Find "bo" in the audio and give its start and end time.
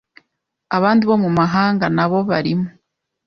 1.09-1.15